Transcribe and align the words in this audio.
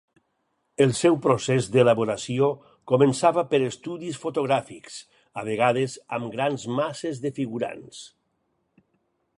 El 0.85 0.93
seu 0.99 1.17
procés 1.25 1.67
d'elaboració 1.75 2.47
començava 2.93 3.43
per 3.51 3.59
estudis 3.67 4.19
fotogràfics, 4.25 4.97
a 5.43 5.45
vegades 5.51 6.01
amb 6.19 6.35
grans 6.39 6.67
masses 6.81 7.23
de 7.27 7.37
figurants. 7.43 8.03